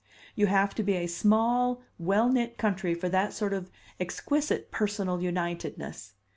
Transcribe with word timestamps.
You 0.33 0.47
have 0.47 0.73
to 0.73 0.83
be 0.83 0.93
a 0.95 1.05
small, 1.05 1.83
well 1.99 2.27
knit 2.27 2.57
country 2.57 2.95
for 2.95 3.07
that 3.09 3.33
sort 3.33 3.53
of 3.53 3.69
exquisite 3.99 4.71
personal 4.71 5.19
unitedness. 5.21 6.13